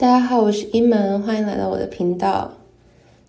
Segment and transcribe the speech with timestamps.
[0.00, 2.50] 大家好，我是一门，欢迎来到我的频道。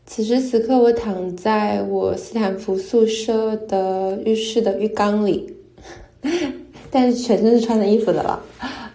[0.05, 5.53] 此时此刻，我躺在我斯坦福宿舍的浴室的浴缸里，
[6.89, 8.41] 但是全身是穿的衣服的了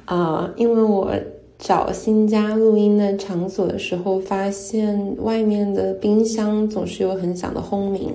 [0.06, 0.50] 啊！
[0.56, 1.12] 因为我
[1.58, 8.10] 找新家录音的场所的时候，发现外面的冰箱总是有很响的轰鸣，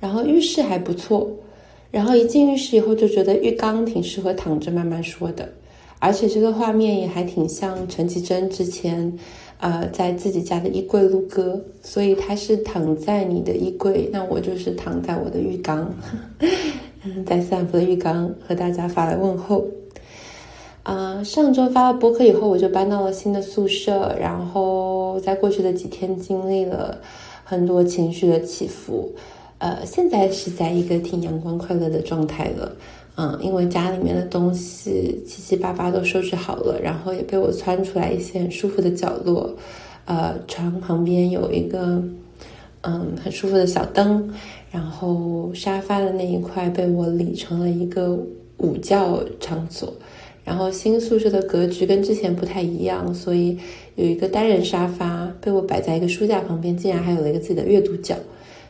[0.00, 1.30] 然后浴室还不错，
[1.90, 5.46] 然后一进浴室以后就觉得浴缸挺适合躺着慢慢说的。
[6.04, 9.10] 而且这个画面也还挺像陈绮贞之前，
[9.56, 15.90] 呃，在自己家的衣柜录歌，所以他是躺在你的衣柜，那我就是躺在我的浴缸，
[17.24, 19.64] 在斯坦福的浴缸和大家发来问候。
[20.82, 27.00] 啊，上周发了博客以后，我就搬到了新的宿舍，然后在过去的几天经历了
[27.42, 29.10] 很多情绪的起伏，
[29.56, 32.70] 呃，现在是在一个挺阳光快乐的状态了。
[33.16, 39.54] 嗯，因为家里面的东西七七八八都收拾好了，然后也被我窜出来一些很舒服的角落。
[40.04, 42.02] 呃，床旁边有一个
[42.80, 44.28] 嗯很舒服的小灯，
[44.72, 48.18] 然后沙发的那一块被我理成了一个
[48.58, 49.94] 午觉场所。
[50.44, 53.56] 然后新宿舍的格局跟之前不太一样，所以
[53.94, 58.16] 有一个单人沙发被我摆在一个书架旁边，竟然还有了一个自己的阅读角，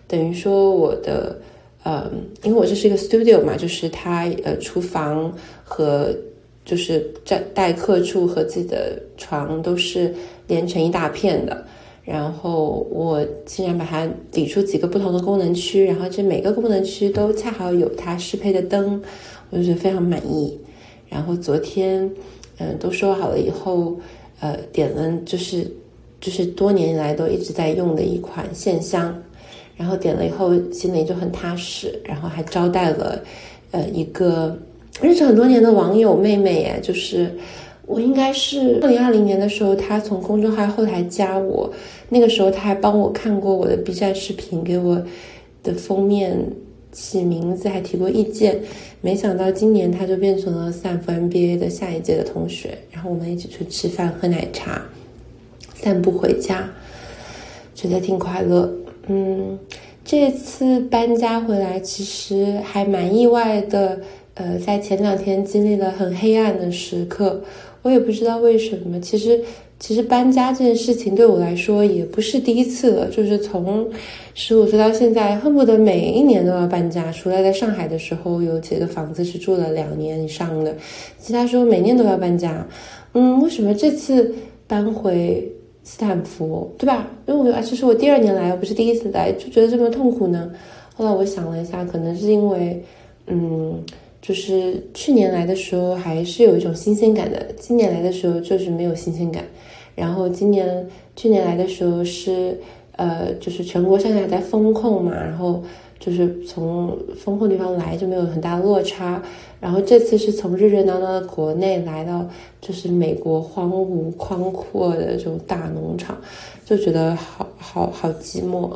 [0.06, 1.38] 等于说我的。
[1.84, 2.10] 嗯，
[2.42, 5.30] 因为我这是一个 studio 嘛，就是它呃厨房
[5.62, 6.14] 和
[6.64, 10.14] 就是在待客处和自己的床都是
[10.46, 11.62] 连成一大片的，
[12.02, 19.02] 然后我竟然把它理出几个不同的功能区，然后这每个功能区都恰好有它适配的灯，
[19.50, 20.58] 我就觉得非常满意。
[21.10, 22.10] 然后昨天
[22.56, 23.98] 嗯都说好了以后，
[24.40, 25.70] 呃点了就是
[26.18, 29.22] 就是多年来都一直在用的一款线香。
[29.76, 32.00] 然后点了以后，心里就很踏实。
[32.04, 33.20] 然后还招待了，
[33.72, 34.56] 呃，一个
[35.00, 37.34] 认识很多年的网友妹妹耶，就是
[37.86, 41.72] 我应该是二零二零年的时候，她从公众号后台加我，
[42.08, 45.02] 那个时候她还帮我看过我的 B 站视频，给我
[45.62, 46.38] 的封面
[46.92, 48.60] 起名字，还提过意见。
[49.00, 54.80] 没想到今年她就变成了斯坦福 MBA 的下一届的同学，然后我们一起去吃饭、喝奶茶、
[55.74, 56.70] 散步回家，
[57.74, 58.72] 觉得挺快乐。
[59.06, 59.58] 嗯，
[60.04, 64.00] 这次搬家回来其实还蛮意外的。
[64.36, 67.40] 呃，在前两天经历了很黑暗的时刻，
[67.82, 68.98] 我也不知道为什么。
[69.00, 69.40] 其实，
[69.78, 73.06] 其实搬家这件事情对我来说也不是第一次了。
[73.06, 73.88] 就是从
[74.34, 77.12] 十五岁到现在，恨不得每一年都要搬家。
[77.12, 80.74] 除了在上海的时候有几个房子是住了两年以上的，
[81.20, 82.66] 其他时候每年都要搬家。
[83.12, 84.34] 嗯，为什么这次
[84.66, 85.48] 搬回？
[85.84, 87.06] 斯坦福，对吧？
[87.26, 90.50] 因为我觉得这是我第二年来，不是第一次来，就觉得这么痛苦呢。
[90.96, 92.82] 后来我想了一下，可能是因为，
[93.26, 93.80] 嗯，
[94.20, 99.44] 就是去年来的时候还是有一种新鲜感的，今年来的时候就是没有新鲜感。
[99.94, 102.58] 然后今年去年来的时候是，
[102.96, 105.62] 呃，就是全国上下在封控嘛，然后。
[106.04, 109.22] 就是从风控地方来就没有很大落差，
[109.58, 112.28] 然后这次是从热热闹闹的国内来到
[112.60, 116.14] 就是美国荒芜宽阔的这种大农场，
[116.66, 118.70] 就觉得好好好寂寞。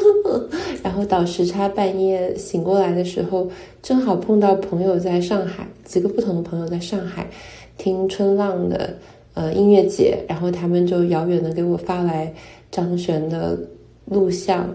[0.82, 3.46] 然后倒时差半夜醒过来的时候，
[3.82, 7.28] 正好碰到朋友在上海，几个不同的朋友在上海
[7.76, 8.94] 听春浪的
[9.34, 12.32] 呃音乐节，然后他们就遥远的给我发来
[12.70, 13.58] 张悬的
[14.06, 14.66] 录像。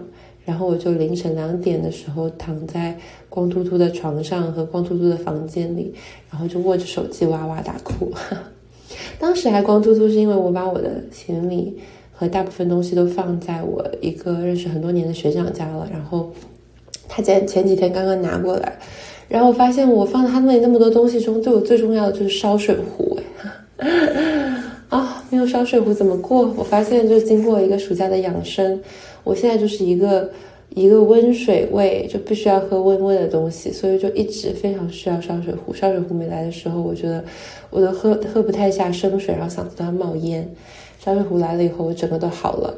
[0.44, 2.96] 然后我就凌晨两点的时候躺在
[3.28, 5.94] 光秃秃的床上和光秃秃的房间里，
[6.30, 8.12] 然后就握着手机哇哇大哭。
[9.20, 11.78] 当时还光秃秃是因为我把我的行李
[12.12, 16.32] 和大部分东西都放在我一个认识很多年的学长家了，然后
[17.08, 18.78] 他前前几天刚刚拿过来，
[19.28, 23.16] 然后我发现我放在他那里那么多东西中，对我最重要的就是烧水壶。
[24.88, 26.52] 啊，没有烧水壶怎么过？
[26.56, 28.80] 我发现就是经过一个暑假的养生。
[29.24, 30.30] 我现在就是一个
[30.74, 35.74] 一个温水胃，就必须要喝温温的东西，所以就一直非常需要烧水壶。
[35.74, 37.24] 烧水壶没来的时候，我觉得
[37.70, 40.48] 我都喝喝不太下生水，然后嗓子都要冒烟。
[41.00, 42.74] 烧水壶来了以后，我整个都好了，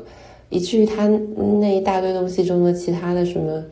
[0.49, 1.07] 以至于他
[1.61, 3.63] 那一大堆东西中的其他的什么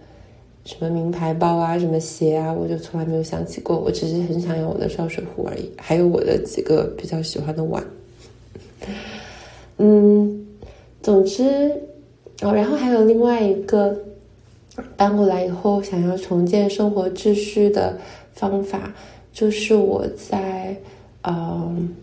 [0.64, 3.78] 什么名牌包啊、什么鞋啊，我就从来没有想起过。
[3.78, 7.82] 我只是很想要我的烧水壶而已，还有我的几个比较喜欢的碗。
[9.78, 10.46] 嗯，
[11.00, 11.72] 总之。
[12.42, 13.96] 哦，然后还有另外一个
[14.96, 17.98] 搬过来以后想要重建生活秩序的
[18.32, 18.94] 方法，
[19.32, 20.74] 就是我在
[21.22, 21.94] 嗯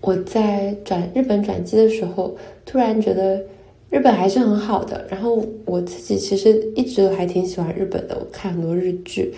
[0.00, 2.34] 我在转日本转机的时候，
[2.64, 3.42] 突然觉得
[3.90, 5.06] 日本还是很好的。
[5.10, 9.34] 然后我自己其实一直都还挺喜欢日本的，我看很多日剧，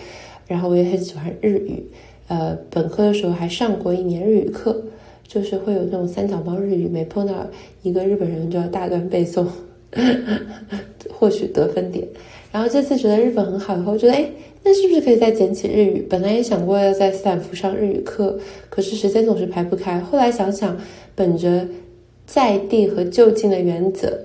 [0.47, 1.85] 然后我也很喜欢日语。
[2.27, 4.81] 呃，本科的时候还上过一年日语课。
[5.27, 7.47] 就是会有那种三角猫日语，每碰到
[7.83, 9.45] 一个日本人就要大段背诵，
[11.11, 12.07] 获取得分点。
[12.51, 14.29] 然后这次觉得日本很好以后，觉得哎，
[14.63, 16.05] 那是不是可以再捡起日语？
[16.09, 18.37] 本来也想过要在斯坦福上日语课，
[18.69, 19.99] 可是时间总是排不开。
[20.01, 20.77] 后来想想，
[21.15, 21.65] 本着
[22.25, 24.19] 在地和就近的原则，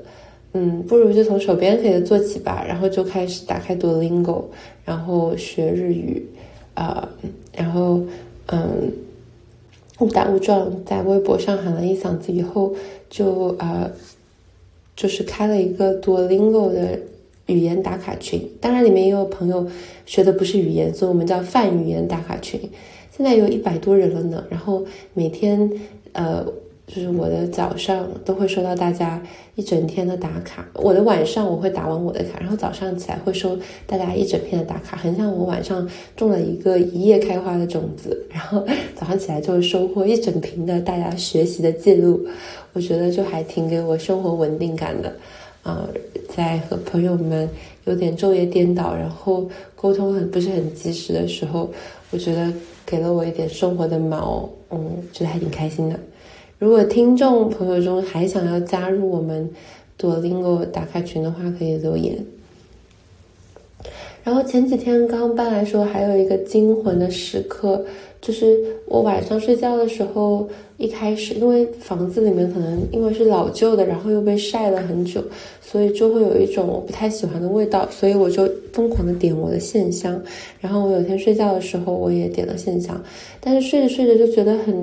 [0.55, 2.65] 嗯，不如就从手边可以做起吧。
[2.67, 4.47] 然后就开始打开 Duolingo，
[4.85, 6.27] 然后学日语，
[6.75, 7.09] 啊，
[7.57, 8.01] 然后
[8.47, 8.91] 嗯，
[10.01, 12.75] 误打误撞在微博上喊了一嗓子以后，
[13.09, 13.89] 就啊，
[14.97, 16.99] 就是开了一个多零六的。
[17.49, 19.65] 语言打卡群，当然里面也有朋友
[20.05, 22.59] 学的不是语言，所以我们叫泛语言打卡群。
[23.17, 24.45] 现在有一百多人了呢。
[24.51, 24.85] 然后
[25.15, 25.71] 每天，
[26.11, 26.45] 呃，
[26.87, 29.21] 就是我的早上都会收到大家
[29.57, 42.25] 一整天的打卡，我的晚上我会打完我的卡，然后早上起来会收大家一整片的打卡，很像我晚上种了一个一夜开花的种子，然后早上起来就会收获一整瓶的大家学习的记录。
[42.73, 45.13] 我觉得就还挺给我生活稳定感的。
[45.65, 45.89] 呃，
[46.29, 47.49] 在和朋友们
[47.87, 51.69] 有点昼夜颠倒，然后沟通很不是很及时的时候，
[52.13, 52.53] 我觉得
[52.87, 55.99] 给了我一点生活的毛，嗯，觉得还挺开心的。
[56.59, 59.51] 如果听众朋友中还想要加入我们
[59.99, 62.17] 多邻国打开群的话，可以留言。
[64.25, 67.85] 然后前几天刚搬来时候，还有一个惊魂的时刻。
[68.19, 70.49] 就是我晚上睡觉的时候，
[70.79, 75.23] 一开始因为房子里面可能因为是老旧的，然后又被晒了很久，
[75.77, 80.19] 所以就会有一种我不太喜欢的味道，所以我就疯狂的点我的线香。
[80.59, 82.99] 然后我有天睡觉的时候，我也点了线香，
[83.43, 84.75] 但是睡着睡着就觉得很，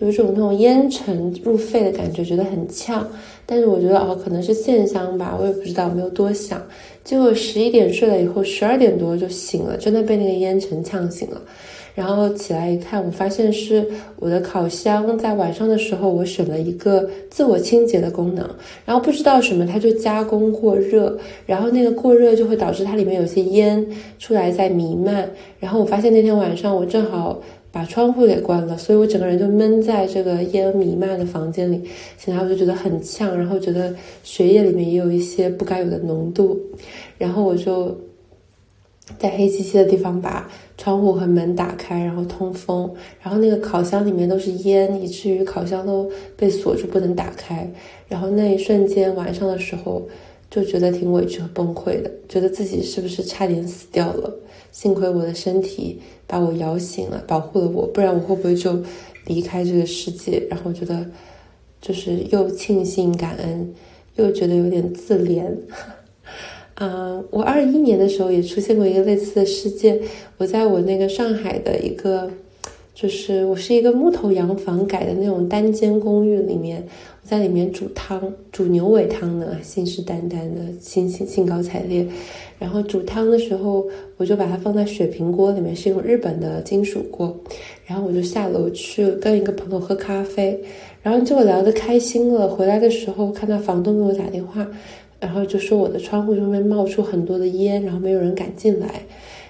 [0.00, 3.08] 有一种那种烟尘入肺的感觉，觉得很呛。
[3.46, 6.62] 但是我觉得哦，可能是线香吧，我也不知道，没有多想。
[7.02, 11.40] 结果十一点睡了以后，十二点多就醒了，真的被那个烟尘呛醒了。
[11.94, 13.86] 然后起来一看，我发现是
[14.16, 18.44] 我的烤箱在晚上的时候，我选了一个自我清洁的功能，
[18.84, 23.86] 然后不知道什么它就加工过热，然后那个过热就会导致它里面有些烟
[24.18, 25.30] 出来在弥漫。
[25.60, 31.80] 然后我发现那天晚上我正好把窗户给关了，所以我整个人就闷在这个烟弥漫的房间里，
[32.18, 33.94] 醒来我就觉得很呛，然后觉得
[34.24, 36.58] 血液里面也有一些不该有的浓度，
[37.18, 37.96] 然后我就。
[39.18, 47.70] 在黑漆漆的地方把窗户和门打开，然后通风，然后那个烤箱里面都是烟，以至于烤箱都被锁住不能打开。
[48.08, 50.08] 然后那一瞬间晚上的时候，
[50.50, 54.34] 就觉得挺委屈和崩溃的，觉得自己是不是差点死掉了？
[54.72, 58.82] 幸亏我的身体把我摇醒了，保护了我，不然我会不会就
[59.26, 60.42] 离开这个世界？
[60.50, 61.06] 然后觉得
[61.80, 63.74] 就是又庆幸感恩，
[64.16, 65.54] 又觉得有点自怜。
[66.76, 69.98] 嗯，我二一年的时候也出现过一个类似的事件。
[70.38, 72.28] 我在我那个上海的一个，
[72.94, 76.84] 就是我是一个木头洋房改的那种单间公寓里面，
[77.22, 82.04] 我在里面煮汤，煮牛尾汤呢，信誓旦旦的，兴兴兴高采烈。
[82.58, 83.86] 然后煮汤的时候，
[84.16, 87.36] 我就把它放在水平锅里面，是用日本的金属锅。
[87.86, 90.58] 然后我就下楼去跟一个朋友喝咖啡，
[91.02, 92.48] 然后就聊得开心了。
[92.48, 94.66] 回来的时候，看到房东给我打电话。
[95.24, 99.02] 然后就说我的窗户上面冒出很多的烟，然后没有人敢进来，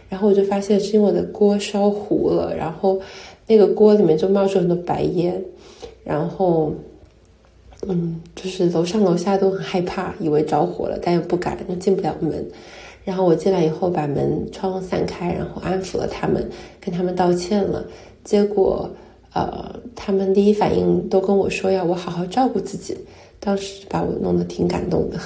[0.08, 3.00] 然后我就发现是因为我的锅烧糊了，然后
[3.48, 5.42] 那个锅里面就冒出很多白烟，
[6.04, 6.72] 然后，
[7.88, 12.46] 嗯，就是楼上楼下都很害怕，以为着火了，但又不敢，又进不了门。
[13.04, 16.48] 然后我进来以后把门窗散开，然后安抚了他们，
[16.80, 17.84] 跟他们道歉了。
[18.22, 18.88] 结果，
[19.34, 22.96] 呃，他们第一反应都跟我说要我好好照顾自己，
[23.40, 25.18] 当时把我弄得挺感动的。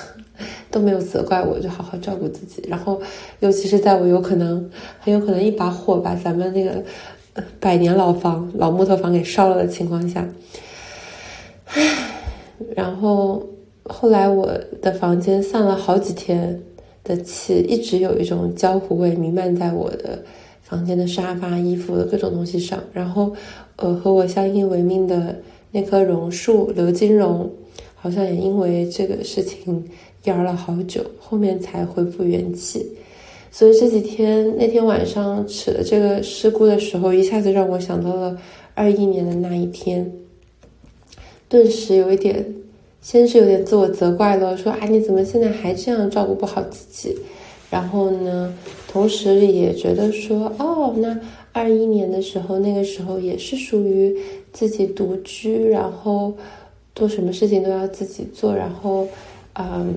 [0.71, 2.62] 都没有责怪我，就好好照顾自己。
[2.68, 3.00] 然后，
[3.40, 6.83] 尤其是在我有可能很有可能一把火把咱们那个
[7.61, 10.28] 百年老房、老木头房给烧了的情况下，
[11.66, 12.04] 唉。
[12.75, 13.47] 然后
[13.85, 14.50] 后来我
[14.83, 16.61] 的房间散了好几天
[17.04, 20.18] 的气，一直有一种焦糊味弥漫在我的
[20.61, 22.83] 房间的沙发、衣服的各种东西上。
[22.92, 23.33] 然后，
[23.76, 25.37] 呃，和我相依为命的
[25.71, 27.49] 那棵榕树刘金荣，
[27.95, 29.85] 好像也因为这个事情。
[30.28, 32.87] 蔫了好久，后面才恢复元气。
[33.50, 38.38] 所以这几天那天晚上起了这个事故的时候，一下子让我想到了
[38.75, 40.12] 二一年的那一天，
[41.49, 42.44] 顿时有一点，
[43.00, 47.16] 先是有点自我责怪了，说啊你怎么现在还这样照顾不好自己？
[47.70, 48.54] 然后呢，
[48.87, 51.18] 同时也觉得说哦，那
[51.52, 54.14] 二一年的时候，那个时候也是属于
[54.52, 56.35] 自己独居，然后
[56.94, 59.08] 做什么事情都要自己做，然后。
[59.58, 59.92] 嗯，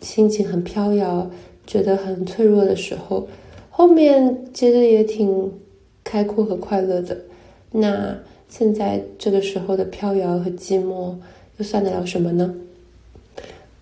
[0.00, 1.30] 心情很飘摇，
[1.66, 3.26] 觉得很脆弱的时候，
[3.70, 5.50] 后面接着也挺
[6.04, 7.16] 开阔和快乐的。
[7.72, 8.16] 那
[8.48, 11.14] 现在这个时候的飘摇和寂寞
[11.56, 12.54] 又算得了什么呢？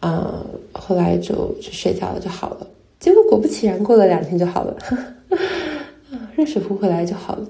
[0.00, 2.66] 啊，后来就去睡觉了就好了。
[3.00, 4.76] 结果果不其然，过了两天就好了，
[6.36, 7.46] 热水壶回来就好了。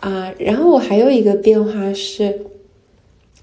[0.00, 2.40] 啊，然后我还有一个变化是，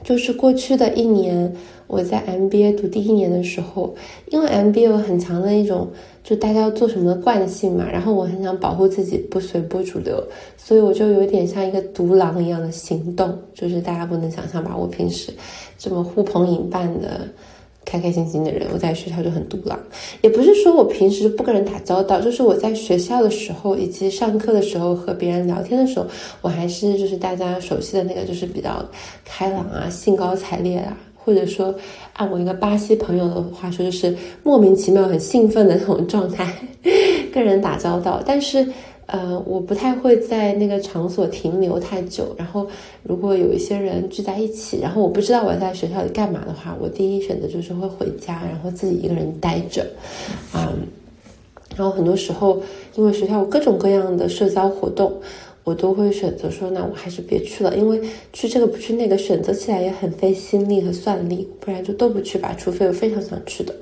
[0.05, 1.51] 就是过去的一年，
[1.87, 3.95] 我在 MBA 读第一年的时候，
[4.29, 5.89] 因为 MBA 有很强的一种
[6.23, 10.23] 就大家要做什么的惯性嘛，然后我很想保护自己不随波逐流，
[10.57, 15.33] 所以我就有点像一个独狼一样的行动，就是大家不能想象吧，我平时
[15.75, 17.27] 这么呼朋引伴的。
[17.85, 19.79] 开开心心的人，我在学校就很独狼，
[20.21, 26.05] 也不是说我平时不跟人打交道，就是我在学校的时候以及上课的时候和别人聊天的时候，
[26.41, 28.83] 我还是就是大家熟悉的那个，就是比较
[29.23, 31.73] 开朗啊，兴高采烈啊，或者说
[32.13, 36.51] 按我一个巴西朋友的话说，就是莫名其妙很兴奋的那种状态，
[37.31, 38.67] 跟人打交道，但是。
[39.07, 42.35] 呃，我不太会在那个场所停留太久。
[42.37, 42.67] 然后，
[43.03, 49.85] 如果有一些人聚在一起，然后我不知道我在学校里干嘛的话，我第一选择就是会回家，然后自己一个人待着。
[50.55, 50.87] 嗯，
[51.75, 52.61] 然后很多时候，
[52.95, 55.21] 因为学校有各种各样的社交活动，
[55.63, 58.01] 我都会选择说，那我还是别去了，因为
[58.33, 63.75] 去这个不去那个，选择起来也很费心力和算力，不然就都不去吧，除非我非常想去的。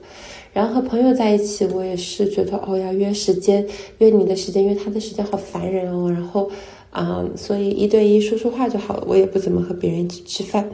[0.53, 3.67] 然后和朋友在一起，我也是觉得哦，要约时间，
[3.97, 6.11] 约你的时间，约他的时间，好烦人哦。
[6.11, 6.49] 然后，
[6.91, 9.03] 啊，所以一对一说说话就好了。
[9.07, 10.69] 我也不怎么和别人一起吃饭，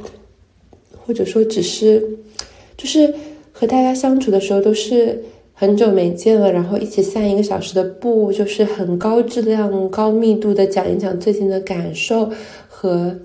[1.06, 2.20] 或者说只是，
[2.76, 3.16] 就是
[3.54, 12.30] 和大家相处的时候都是很久没见了，然后一起散一个小时的步，就是很高质量、高密度的讲一讲最近的感受
[12.68, 13.18] 和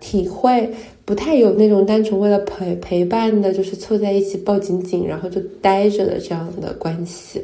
[0.00, 0.70] 体会。
[1.10, 7.42] 不太有那种单纯为了陪陪伴的，就是凑在一起抱紧紧，然后就待着的这样的关系，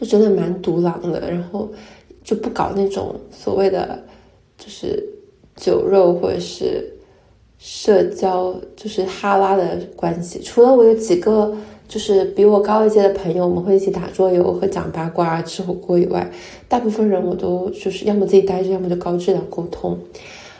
[0.00, 1.30] 就真的蛮独狼的。
[1.30, 1.68] 然后
[2.24, 4.02] 就不搞那种所谓的
[4.56, 5.06] 就是
[5.56, 6.90] 酒肉或者是
[7.58, 10.40] 社交，就是哈拉的关系。
[10.40, 11.54] 除了我有几个
[11.86, 16.32] 就是比我高一届的朋友，我们会一起打桌游和讲八卦、吃火锅以外，
[16.66, 19.98] 大部分人我都就是要么自己待着，要么就高质量沟通。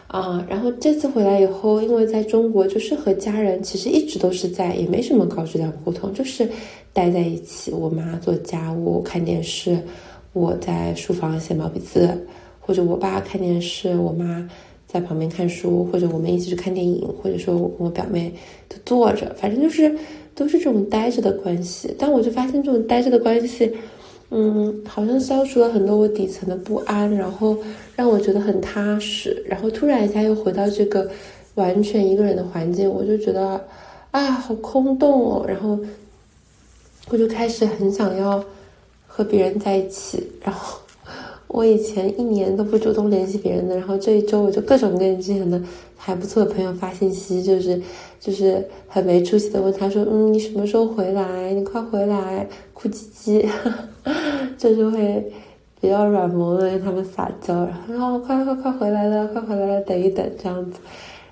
[0.09, 6.49] 啊，然后这次回来以后，因为在中国就是和家人其实一直都是在，也没什么高质量沟通，就是
[6.95, 7.71] 待在一起。
[7.71, 9.79] 我妈做家务、看电视，
[10.33, 12.27] 我在书房写毛笔字，
[12.59, 14.49] 或者我爸看电视，我妈
[14.87, 18.33] 在旁边看书，或者我们一起去看电影，或者说我跟我表妹
[18.71, 19.95] 就坐着，反正就是
[20.35, 21.95] 都是这种待着的关系。
[21.99, 23.71] 但我就发现这种待着的关系。
[24.31, 27.57] 嗯，好像消除了很多我底层的不安，然后
[27.97, 31.11] 让我觉得很踏实，然后突然一下又回到这个
[31.55, 33.59] 完全一个人的环境，我就觉得
[34.11, 35.45] 啊，好空洞哦。
[35.49, 35.79] 然后
[37.09, 38.45] 我就开始很想要
[39.07, 40.23] 和别人在一起。
[40.43, 40.79] 然后
[41.47, 45.59] 我以前一年都不主动联系别人的，然后这一周我就各种跟之前的
[45.97, 47.81] 还不错的朋友发信息，就是
[48.21, 51.51] 就是很没出息的问他说，嗯，你什么时候回来？
[51.55, 53.49] 你快回来，哭唧唧。
[54.59, 55.33] 就是会
[55.81, 60.79] 比较软萌的跟他们撒娇，然后快快快回来了，快回来了，等一等这样子，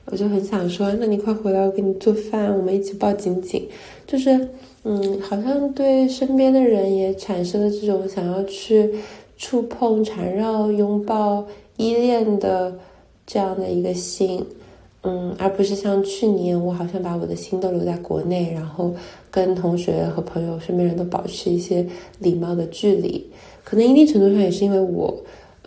[0.07, 3.69] 我就很想说，那你快回来，我给你做饭，我们一起抱紧紧。
[4.07, 4.49] 就是，
[4.85, 8.95] 嗯，好像对身边的人也产生了这种想要去
[9.37, 11.45] 触碰、缠绕、拥抱、
[11.77, 12.73] 依恋的
[13.27, 14.47] 这样的一个心。
[15.09, 18.93] 嗯，而不是像去年，我好像把我的心都留在国内，然后
[19.31, 21.87] 跟同学和朋友、身边人都保持一些
[22.19, 23.25] 礼貌的距离。
[23.63, 25.17] 可能一定程度上也是因为我，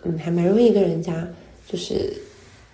[0.04, 1.26] 嗯，还蛮容易跟人家
[1.66, 2.12] 就是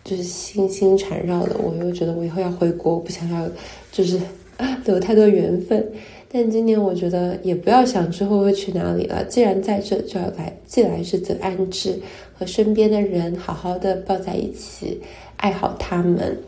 [0.02, 1.56] 就是心心缠绕的。
[1.58, 3.49] 我又觉得我以后要回国，我不想要
[3.92, 4.18] 就是
[4.86, 5.92] 有太多缘分。
[6.28, 11.98] 但今年我觉得也不要想之后会去哪里了，既然在这，就要来，既来之则安之，
[12.36, 15.00] 和身边的人好好的抱在一起。
[15.36, 16.38] 爱好他们，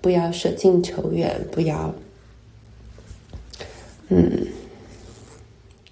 [0.00, 1.94] 不要舍近求远，不要，
[4.08, 4.46] 嗯，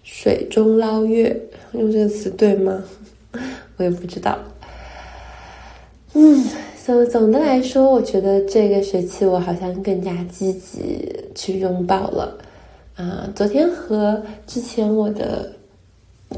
[0.03, 1.41] 水中捞月，
[1.73, 2.85] 用这个词对吗？
[3.79, 4.39] 我也不知道。
[6.13, 6.45] 嗯，
[7.07, 12.39] 总的来说，我觉得这个学期我好像更加积极去拥抱了。
[12.97, 15.53] 啊，昨天和之前我的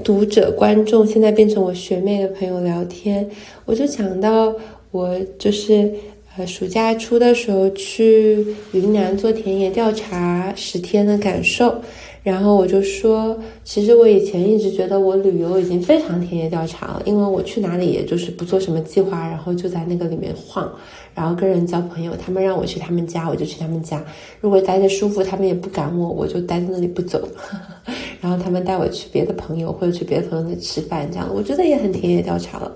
[0.05, 3.29] 读者、观众，现在变成我学妹的朋友聊天，
[3.65, 4.55] 我就讲到。
[4.93, 5.91] 我就是
[6.37, 11.81] 呃，暑假初的时候去云南做田野调查十天的感受，
[12.23, 20.71] 然后我就说，其实我以前一直觉得我旅游已经非常田野调查了，因为我去哪里也就是不做什么计划，然后就在那个里面晃，
[21.17, 24.01] 然后跟人交朋友，他们让我去他们家，我就去他们家，
[24.41, 27.27] 如果待着舒服，他们也不赶我，我就待在那里不走，
[28.23, 32.71] 然后他们带我去别的朋友或者去别的朋友那吃饭，这样我觉得也很田野调查了。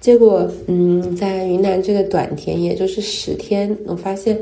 [0.00, 4.38] 结果，嗯，在云南这个短田，也就是十天，我发现。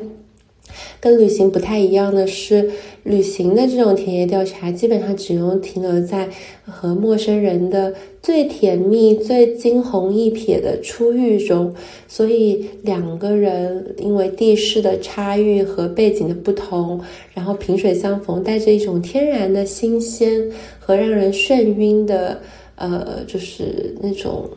[1.00, 2.70] 跟旅行不太一样的是，
[3.04, 6.28] 旅行的这种田野调查基本上只用停留在
[6.64, 11.74] 和陌生人的最甜蜜、最惊鸿一瞥的初遇中，
[12.08, 17.00] 所以两个人因为地势的差异和背景的不同，
[17.32, 22.40] 然后萍水相逢，带着一种天然的新鲜和让人眩晕的，
[22.74, 24.50] 呃，就是那种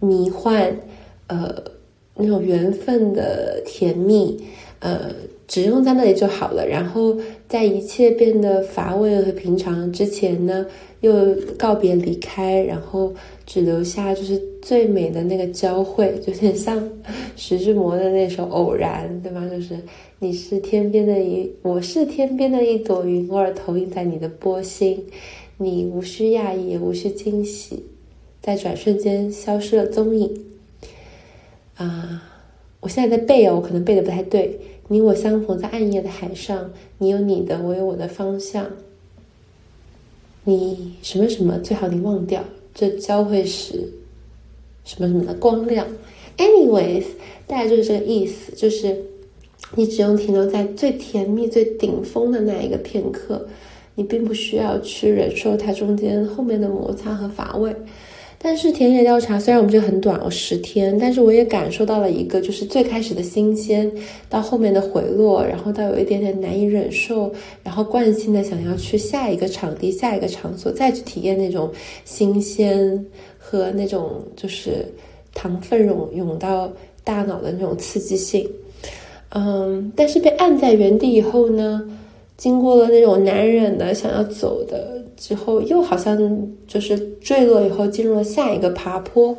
[0.00, 0.74] 迷幻，
[1.26, 1.54] 呃，
[2.16, 4.42] 那种缘分的甜蜜。
[4.84, 5.10] 呃，
[5.48, 6.68] 只用在那里就好了。
[6.68, 7.16] 然后
[7.48, 10.66] 在一切变得乏味和平常之前呢，
[11.00, 13.14] 又告别离开，然后
[13.46, 16.86] 只留下就是最美的那个交汇，就有点像
[17.34, 19.48] 徐志摩的那首《偶然》，对吗？
[19.48, 19.74] 就是
[20.18, 25.06] 你是天边的一，我是天边的一朵云，偶尔投影在你的波心，
[25.56, 27.86] 你无需讶异，也无需惊喜，
[28.42, 30.44] 在转瞬间消失了踪影。
[31.76, 32.22] 啊，
[32.80, 34.60] 我现在在背哦，我可能背的不太对。
[34.88, 38.66] 你我相逢在暗夜的海上，你有你的，我有我的方向。
[40.44, 43.92] 你什么什么最好你忘掉，这交汇时
[44.84, 45.86] 什么什么的光亮。
[46.36, 47.04] Anyways，
[47.46, 49.04] 大概就是这个意思，就是
[49.74, 53.48] 你只用停留在最甜蜜、最顶峰的那一个片刻，
[53.94, 57.74] 你并不需要去忍受它中间后面的摩擦和乏味。
[58.44, 63.90] 但是田野调查虽然我们这个很短哦，十天，但是我也感受到了一个，就是最开始的新鲜，
[64.28, 67.32] 到后面的回落，然后到有一点点难以忍受，
[67.62, 71.72] 然后惯性的想要去下一个场地、下一个场所，再去体验那种
[72.04, 73.02] 新鲜
[73.38, 74.84] 和那种就是
[75.32, 76.70] 糖分涌涌到
[77.02, 78.46] 大脑的那种刺激性。
[79.30, 81.82] 嗯，但是被按在原地以后呢，
[82.36, 85.02] 经过了那种难忍的想要走的。
[85.26, 86.18] 之后又好像
[86.68, 89.34] 就是坠落以后进入了下一个爬坡，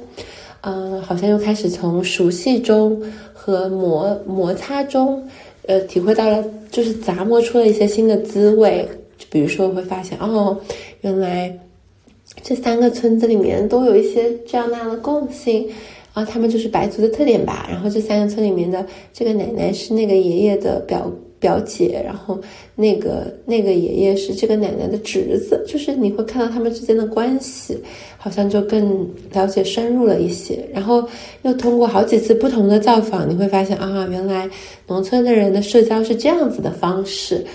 [0.62, 3.00] 嗯，好像又开始从熟悉中
[3.32, 5.24] 和摩摩擦中，
[5.68, 8.90] 呃，体会到了就是咂摸出了一些新的滋味。
[9.16, 10.58] 就比如说会发现哦，
[11.02, 11.56] 原来
[12.42, 15.70] 这三个村子里面都有一些这样那样的共性
[16.14, 17.68] 啊，他们就是白族的特点吧。
[17.70, 18.84] 然后这三个村里面的
[19.14, 21.12] 这个奶奶是那个爷爷的表。
[21.46, 22.42] 表姐，然后
[22.74, 27.78] 那个那个爷爷是这个奶奶的侄子，就是你会看到他们之间的关系，
[28.18, 30.68] 好像就更了解深入了一些。
[30.74, 31.08] 然后
[31.44, 34.50] 又通过好几次不同的造访，你会发现啊，原来
[34.88, 37.46] 农村的人的社交是这样子的方式。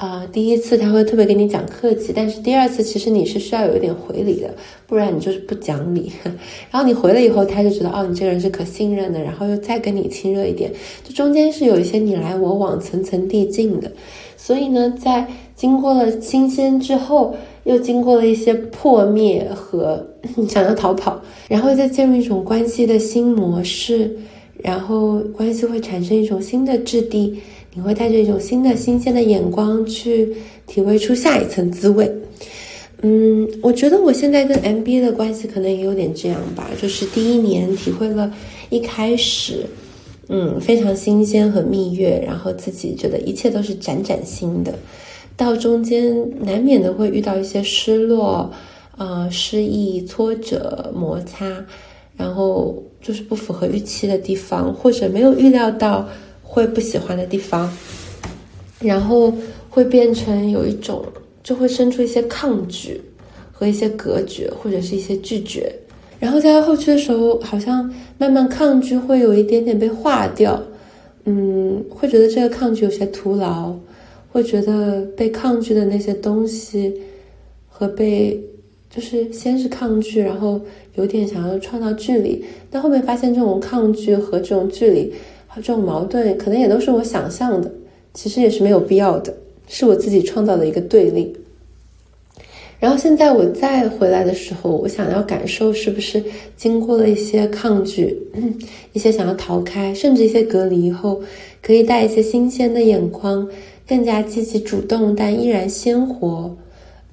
[0.00, 4.48] 啊，第一次他会特别跟你讲客气，但是第二次其实你是需要有一点回礼的，
[4.86, 6.10] 不然你就是不讲理。
[6.72, 10.72] 然后你回了以后，他就知道哦，你这个人是可信任的，然后又再跟你亲热一点，
[11.04, 13.92] 这中间是有一些你来我往、层层递进的。
[14.38, 17.34] 所以呢，在经过了新鲜之后，
[17.64, 20.06] 又经过了一些破灭和
[20.48, 24.16] 想要逃跑，然后再进入一种关系的新模式，
[24.62, 27.38] 然后关系会产生一种新的质地。
[27.74, 30.34] 你会带着一种新的、新鲜的眼光去
[30.66, 32.10] 体会出下一层滋味。
[33.02, 38.30] 嗯，我觉得我现在跟 MBA 的关系可能也有点这样吧，就是第一年体会了
[38.68, 39.64] 一开始，
[40.28, 44.74] 嗯，非常新鲜和蜜月，然后自己觉得一切都是崭崭新的，
[45.36, 48.50] 到中间难免的会遇到一些失落、
[48.96, 51.64] 啊失意、挫折、摩擦，
[52.16, 56.06] 然后就是不符合预期的地方，或者没有预料到。
[56.52, 57.72] 会不喜欢的地方，
[58.80, 59.32] 然后
[59.68, 61.04] 会变成有一种，
[61.44, 63.00] 就会生出一些抗拒
[63.52, 65.72] 和一些隔绝，或者是一些拒绝。
[66.18, 70.60] 然后在后期的时候，好像慢慢抗拒会有一点点被化掉，
[71.24, 73.72] 嗯，会觉得这个抗拒有些徒劳，
[74.32, 76.92] 会觉得被抗拒的那些东西
[77.68, 78.36] 和被，
[78.90, 80.60] 就是先是抗拒，然后
[80.96, 85.14] 有点想要创造距离，但后面发现这种抗拒和这种距离。
[85.56, 87.70] 这种矛盾可能也都是我想象的，
[88.14, 89.34] 其实也是没有必要的，
[89.66, 91.36] 是我自己创造的一个对立。
[92.78, 96.24] 然后现在我再回来的时候，我想要感受是不是
[96.56, 98.18] 经过了一些抗拒，
[98.94, 101.20] 一些想要逃开，甚至一些隔离以后，
[101.60, 103.46] 可以带一些新鲜的眼光，
[103.86, 106.56] 更加积极主动，但依然鲜活，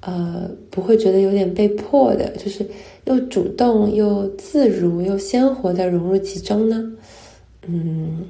[0.00, 2.64] 呃，不会觉得有点被迫的，就是
[3.04, 6.82] 又主动又自如又鲜活的融入其中呢？
[7.68, 8.24] 嗯，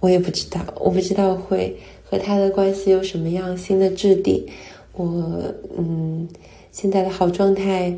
[0.00, 4.46] 我也不知道，我不知道会和他的关系有什么样新的质地。
[4.94, 5.42] 我
[5.78, 6.28] 嗯，
[6.72, 7.96] 现在的好状态，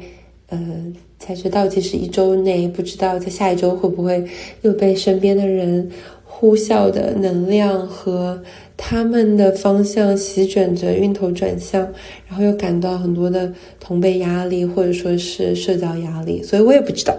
[0.49, 4.23] 呃，才是倒计时一周内不知道在下一周会不会
[4.63, 5.91] 又被身边的人
[6.25, 8.41] 呼啸的能量和
[8.77, 11.81] 他们的方向席卷着，晕头转向，
[12.29, 17.17] 然后又感到很多的同辈压力或者说是社交压力，所以我也不知道。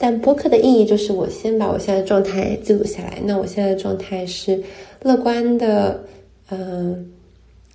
[0.00, 3.18] 但播客的意义就是我先把我现在状态记录下来。
[3.24, 4.62] 那我现在的状态是
[5.02, 6.04] 乐观的，
[6.50, 7.10] 嗯，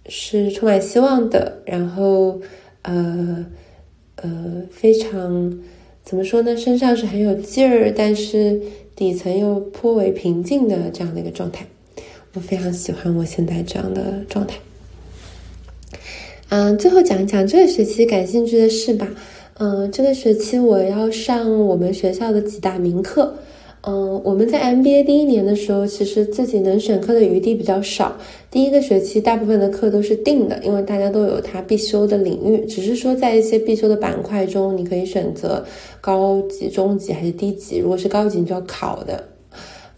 [0.08, 2.40] 是充满希望的，然后
[2.84, 3.46] 呃
[4.16, 5.60] 呃，非常
[6.04, 6.56] 怎么说呢？
[6.56, 8.62] 身上是很有劲儿，但是
[8.96, 11.66] 底层又颇为平静的这样的一个状态。
[12.34, 14.58] 我非常喜欢我现在这样的状态。
[16.50, 19.08] 嗯，最后讲一讲这个学期感兴趣的事吧。
[19.56, 23.34] 嗯，这个学期我要上我们学校的几大名课。
[23.86, 28.16] 嗯，我们在 MBA 第一年的时候，其实自己能选课的余地比较少。
[28.50, 35.64] 第一个学期大部分的课都是定的，因为大家都有它必修的领域，只是说在一些必修的板块中，你可以选择
[36.00, 37.80] 高级、中级还是低级。
[37.80, 39.22] 如果是高级，你就要考的。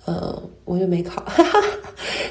[0.07, 1.59] 嗯，我就没考，哈哈，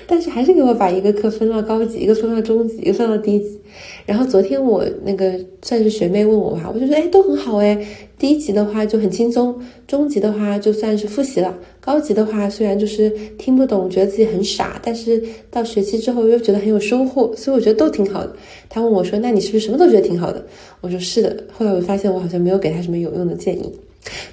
[0.07, 3.61] 但是还是给我把一个课分到高级，一个分到中级，一个分到低级。
[4.07, 7.87] 然后昨天我那个算是学妹问我吧，我就说，哎，都很好哎。
[8.17, 18.35] 低级的话就很轻松，中级的话就算是复习了，高级的话虽然就是听不懂，觉得自己很傻，但是到学期之后又觉得很有收获，所以我觉得都挺好的。
[18.71, 20.43] 他问我说，那你是不是什么都觉得挺好的？
[20.81, 21.37] 我说是的。
[21.53, 23.71] 后来我发现我好像没有给他什么有用的建议。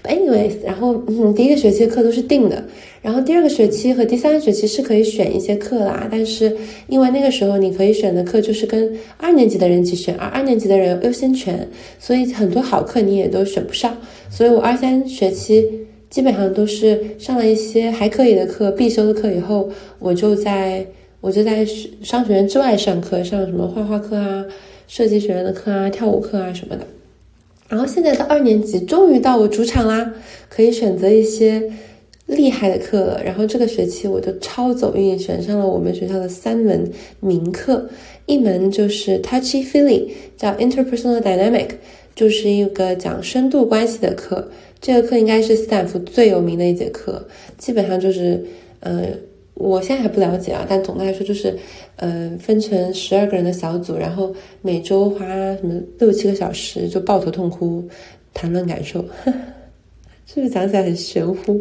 [0.04, 2.64] Anyways，然后嗯，第一个学期的课都是定的，
[3.02, 6.56] 然后第二个学期和第三个学期是可以选一些课啦，但是
[6.88, 13.96] 因为那个时候你可以选的课就是跟二年级的人一起选，而二年级的人优先权，所以很多好课你也都选不上。
[14.30, 15.66] 所以我二三学期
[16.10, 20.86] 基本上都是上了一些还可以的课，必修的课以后，我就在
[21.22, 21.66] 我就在
[22.04, 24.46] 商学院之外上课，上什么画画课啊、
[24.88, 26.86] 设计学院的课啊、跳舞课啊什么的。
[27.72, 30.14] 然后现在到二年级，终于到我主场啦，
[30.50, 31.64] 可以选择一些
[32.26, 33.24] 厉害的课了。
[33.24, 37.90] 然后这个学期我就超走运，选上了我们学校的三门名课，
[38.26, 41.70] 一门就是 Touchy Feely，叫 Interpersonal Dynamic，
[42.14, 44.52] 就是一个讲深度关系的课。
[44.82, 47.26] 这个课应该是斯坦福最有名的一节课，
[47.58, 48.46] 基本上就是，
[48.82, 49.06] 呃。
[49.54, 51.56] 我现在还不了解啊，但总的来说就是，
[51.98, 55.26] 呃，分成十二个人的小组，然后每周花
[55.58, 57.84] 什么六七个小时就抱头痛哭，
[58.34, 59.06] 谈论感受，
[60.26, 61.60] 是不是讲起来很玄乎？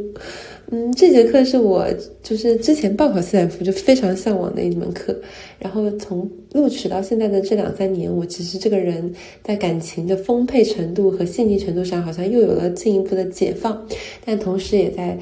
[0.70, 1.85] 嗯，这节课是我
[2.22, 5.14] 就是之前报考斯坦福就非常向往的一门课，
[5.59, 13.85] 然后从录取到现在的这两三年，我其实这个人在感情的丰沛程度和细腻程度上好像又有了进一步的解放，
[14.24, 15.18] 但同时也在。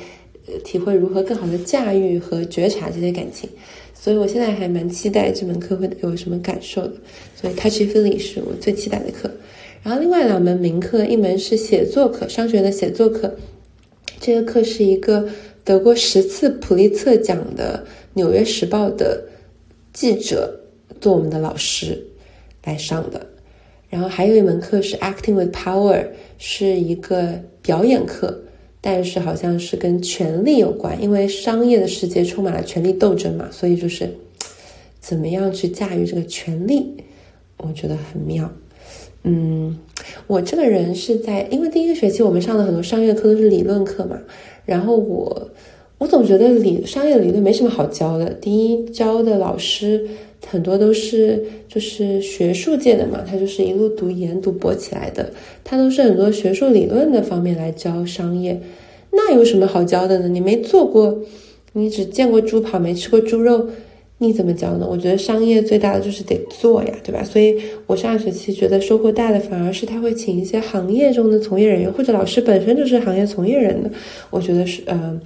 [0.64, 3.48] 体会如何更好的驾驭和觉察这些感情，
[3.94, 6.94] 所以我现在还蛮期待这门课会给我什么感受的。
[7.34, 9.30] 所以 Touchy Feeling 是我最期待的课。
[9.82, 13.36] 然后另外两门名课，一门是写作课，商学院的写作课。
[14.20, 15.28] 这个课是一个
[15.64, 17.84] 得过十次普利策奖的
[18.14, 19.24] 《纽约时报》的
[19.92, 20.60] 记者
[21.00, 22.04] 做我们的老师
[22.64, 23.24] 来上的。
[23.88, 26.04] 然后还有一门课是 Acting with Power，
[26.36, 28.42] 是一个表演课。
[28.80, 34.08] 但是好像是跟权力有关，因为商业的世界充满了权力斗争嘛，所以就是
[35.00, 36.94] 怎么样去驾驭这个权力，
[37.56, 38.50] 我觉得很妙。
[39.24, 39.78] 嗯，
[40.26, 44.18] 我这个人是在，因为第一个学期我们上的很多商业课都是理论课嘛，
[44.64, 45.50] 然后我
[45.98, 50.08] 我总觉得理商业理论没什么好教的，第一教的老师。
[50.50, 55.30] 很多都是就是学术界的嘛，他就是一路读研读博起来的，
[55.62, 58.58] 他都是很多学术理论的方面来教商业，
[59.12, 60.28] 那有什么好教的呢？
[60.28, 61.18] 你没做过，
[61.74, 63.68] 你只见过猪跑，没吃过猪肉，
[64.16, 64.86] 你怎么教呢？
[64.90, 67.22] 我觉得商业最大的就是得做呀，对吧？
[67.22, 67.54] 所以
[67.86, 73.90] 我上学期觉得收获大的反而是他会请一些行业中的从业人员，或者老师本身就是行业从业人的，
[74.30, 75.20] 我觉得是嗯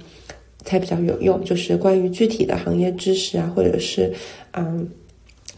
[0.65, 4.11] 才比较有用，就是关于具体的行业知识啊，或者是
[4.51, 4.85] 嗯。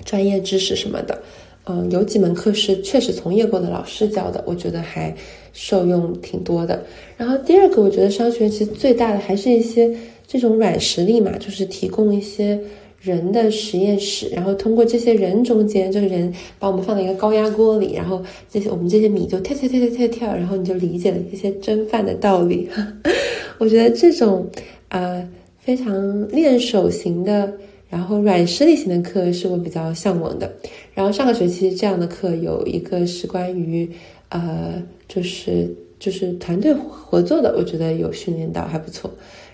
[0.03, 1.21] 专业知识什么的，
[1.65, 5.15] 嗯，有几门课是确实从业过的老师教的，我觉得还
[5.53, 6.83] 受用挺多的。
[7.17, 9.95] 然后第二个，我觉得商学院其实最大的还是一些
[10.27, 12.59] 这种软实力嘛，就是提供一些
[12.99, 22.69] 人的实验室，然后通过这些人中间，这个人把我们放在一个高压锅里，然后这些我们这些米就跳跳跳跳跳跳，然后你就理解了一些蒸饭的道理。
[23.57, 24.45] 我觉得这种
[24.89, 25.27] 啊
[25.57, 27.53] 非常练手型的。
[27.89, 30.51] 然后软实力型的课是我比较向往的。
[30.93, 33.89] 然后上个学期这样的课有一个是关于，
[34.29, 39.09] 呃，就是就是团队合作的，我觉得有训练到还不错。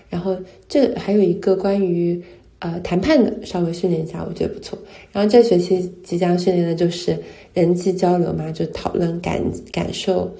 [0.08, 0.36] 然后
[0.68, 2.22] 这还有一个关于
[2.58, 4.78] 呃谈判的，稍微训练一下，我觉得不错。
[5.10, 7.18] 然后这学期即将训练的就是
[7.54, 9.42] 人际交流嘛，就讨论感
[9.72, 10.30] 感受，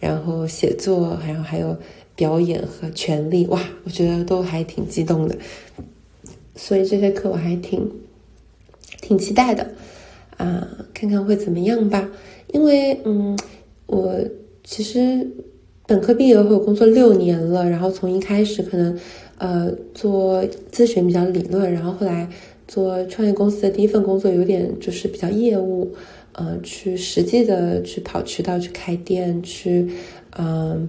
[0.00, 1.76] 然后写作，然后还有
[2.14, 5.36] 表演和权力，哇，我觉得都还挺激动的。
[6.56, 7.90] 所以这些课我还挺
[9.00, 9.72] 挺期待的，
[10.36, 12.10] 啊，看看会怎么样吧。
[12.52, 13.38] 因为，嗯，
[13.86, 14.18] 我
[14.62, 15.28] 其实
[15.86, 18.98] 本科毕业后工作六年了，然后从一开始可能
[19.38, 22.28] 呃做咨询比较理论，然后后来
[22.68, 25.94] 做创业公司的第一份工作有点就是比较业务，
[26.32, 29.90] 呃，去实际的去跑渠道、去开店、去
[30.38, 30.88] 嗯。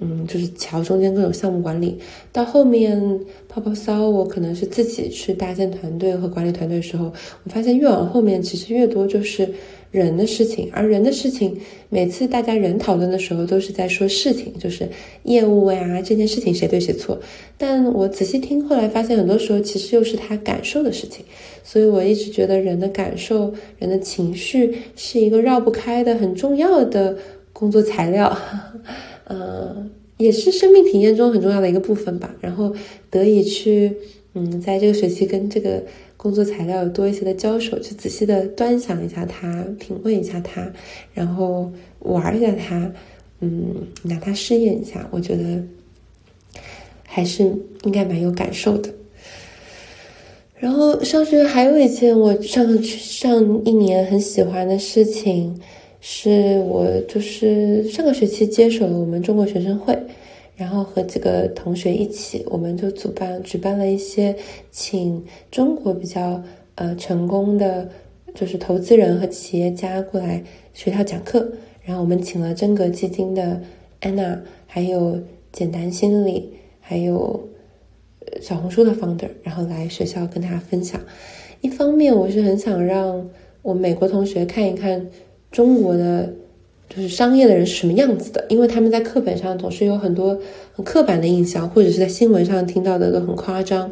[0.00, 1.98] 嗯，就是桥中间各种项目管理，
[2.32, 7.12] 到后面泡泡骚，我可能是自己去搭建团队和管理团队的时候，
[7.44, 9.48] 我发现越往后面其实越多就是
[9.90, 11.58] 人的事情，而人的事情，
[11.88, 14.88] 每次大家人讨论的时候都是在说事情，就是
[15.24, 17.18] 业务呀这件事情谁对谁错，
[17.56, 21.24] 但我仔细听后来发现，很多时候其实又是他感受的事情，
[21.64, 27.16] 所以我一直觉得人的感受、人的情绪是一个绕不开的很重要的
[27.52, 28.38] 工作材料。
[29.28, 29.86] 呃，
[30.16, 32.34] 也是生命体验中很重要的一个部分吧。
[32.40, 32.74] 然后
[33.10, 33.94] 得以去，
[34.34, 35.82] 嗯，在这个学期跟这个
[36.16, 40.72] 工作材料有多一些的交手，去仔细的端详一下它，品味一下它，
[41.12, 42.92] 然后玩一下它，
[43.40, 45.62] 嗯，拿它试验一下，我觉得
[47.04, 47.44] 还是
[47.84, 48.92] 应该蛮有感受的。
[50.56, 55.60] 然后上学还有一件我上上一年很喜欢的事情。
[56.00, 59.98] 是我就是上个学期接手了我们中国学生会，
[60.56, 64.34] 然后和几个同学一起，我们就主办举办了一些
[64.70, 66.40] 请中国比较
[66.76, 67.88] 呃成功的，
[68.32, 71.50] 就是投资人和企业家过来学校讲课。
[71.82, 73.60] 然后我们请了真格基金的
[74.00, 75.18] 安娜，还有
[75.50, 77.48] 简单心理，还有
[78.40, 81.00] 小红书的 founder，然后来学校跟大家分享。
[81.60, 83.28] 一方面，我是很想让
[83.62, 85.08] 我美国同学看一看。
[85.50, 86.32] 中国的
[86.88, 88.44] 就是商业的人是什么样子的？
[88.48, 90.38] 因为他们在课本上总是有很多
[90.72, 93.90] 很刻板的印象，或者是在新闻上听到的都很夸张。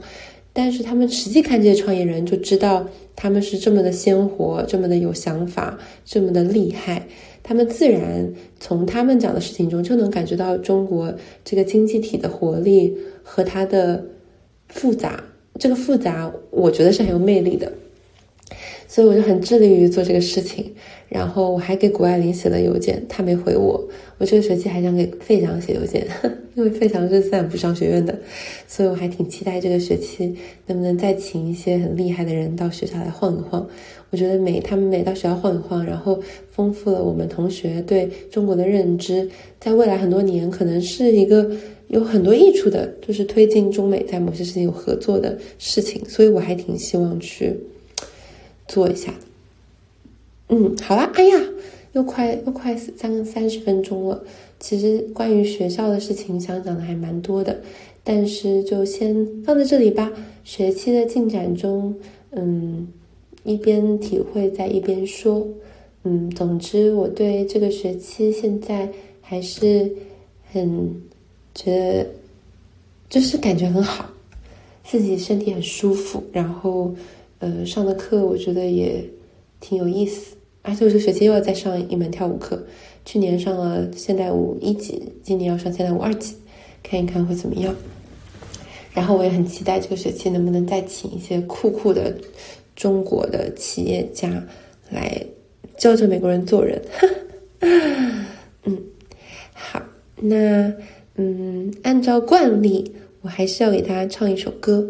[0.53, 7.07] 但是他们实际看这些创业人，就知道他们是这么的鲜活，这么的有想法，这么的厉害。
[7.43, 11.15] 他们自然从他们讲的事情中就能感觉到中国
[11.45, 14.03] 这个经济体的活力和它的
[14.69, 15.23] 复杂。
[15.59, 17.71] 这个复杂，我觉得是很有魅力的。
[18.87, 20.73] 所以我就很致力于做这个事情。
[21.09, 23.89] 然后我还给谷爱凌写了邮件，她没回我。
[24.19, 26.05] 我这个学期还想给费翔写邮件，
[26.57, 28.19] 因为费翔是斯坦福商学院的，
[28.67, 30.35] 所以我还挺期待这个学期
[30.67, 33.65] 能不能再请一些很厉害的人到学校来晃一晃。
[34.11, 36.21] 我觉得每他们每到学校晃一晃，然后
[36.51, 39.29] 丰富了我们同学对中国的认知，
[39.61, 41.49] 在未来很多年可能是一个
[41.87, 46.05] 有很多益处的，就是推进中美在某些事情有合作的事情。
[46.09, 47.55] 所以我还挺希望去
[48.69, 49.13] 做一下。
[50.49, 51.41] 嗯，好啦，哎呀，
[51.93, 54.25] 又快又快三三十分钟了。
[54.59, 57.61] 其实关于学校的事情想讲的还蛮多的，
[58.05, 60.11] 但是就先放在这里吧。
[60.45, 61.95] 学期的进展中，
[62.31, 62.87] 嗯，
[63.43, 65.47] 一边体会在一边说。
[66.05, 68.89] 嗯，总之我对这个学期现在
[69.21, 69.91] 还是
[70.53, 71.03] 很
[71.53, 71.75] 觉
[72.05, 72.07] 得，
[73.11, 74.09] 就是感觉很好，
[74.85, 76.95] 自己身体很舒服，然后
[77.39, 79.05] 呃上的课我觉得也
[79.61, 80.37] 挺有意思。
[80.63, 82.61] 而且我这学期又要再上一门跳舞课，
[83.05, 86.35] 去年上了现代舞一级，今年要上现代舞二级，
[86.83, 87.73] 看一看会怎么样。
[88.93, 92.13] 然后我也很期待这个学期能不能再请一些酷酷的
[92.75, 94.45] 中国的企业家
[94.91, 95.25] 来
[95.77, 96.83] 教教美国人做人。
[98.65, 98.77] 嗯，
[99.53, 99.81] 好，
[100.17, 100.73] 那
[101.15, 104.85] 嗯，按照惯例，我还是要给大家唱一首歌。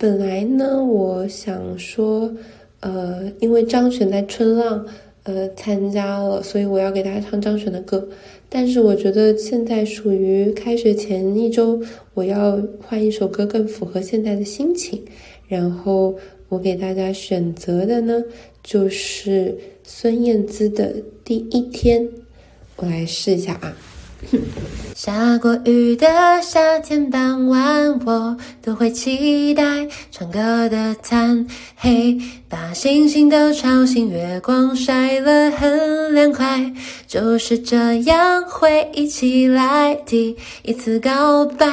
[0.00, 2.34] 本来呢，我想说，
[2.80, 4.86] 呃，因为张悬在春浪。
[5.24, 8.08] 呃，参加了，所以我要给大家唱张悬的歌。
[8.48, 11.78] 但是我觉得现在属于开学前一周，
[12.14, 15.04] 我要换一首歌更符合现在的心情。
[15.46, 16.16] 然后
[16.48, 18.24] 我给大家选择的呢，
[18.62, 22.02] 就是孙燕姿的《第一天》。
[22.76, 23.89] 我来试一下啊。
[24.94, 26.06] 下过雨的
[26.42, 32.18] 夏天傍晚，我都会期待唱歌的摊，嘿，
[32.50, 36.72] 把星星都吵醒，月光晒了很凉快，
[37.06, 41.64] 就是这样回忆起来，第一次告白，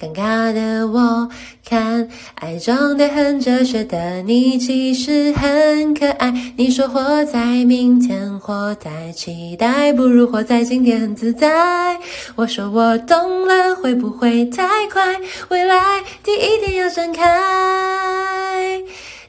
[0.00, 1.28] 尴尬的我。
[1.68, 6.32] 看，爱装得很哲学的你其实很可爱。
[6.56, 11.98] 你说活在明天，活在期待，不如活在今天很自在。
[12.36, 15.14] 我说我懂了，会不会太快？
[15.50, 18.82] 未来第一天要展开，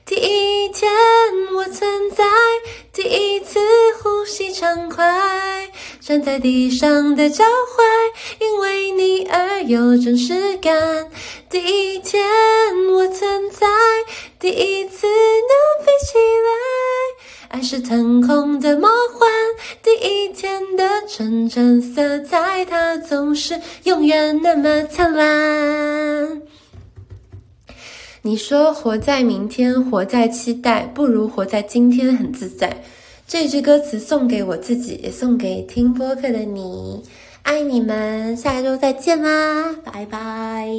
[0.05, 0.91] 第一天
[1.55, 2.25] 我存在，
[2.91, 3.57] 第一次
[4.01, 5.71] 呼吸畅快。
[6.01, 11.09] 站在地上的脚踝，因为你而有真实感。
[11.49, 12.21] 第一天
[12.91, 13.65] 我存在，
[14.37, 17.57] 第一次能飞起来。
[17.57, 19.29] 爱是腾空的魔幻，
[19.81, 26.41] 第一天的纯真色彩，它总是永远那么灿烂。
[28.25, 32.73] 你说活在明天，活在期待，不如活在今天，很自在。
[33.27, 37.03] 这句歌词送给我自己，也送给听播客的你，
[37.41, 40.69] 爱你们，下周再见啦，拜拜。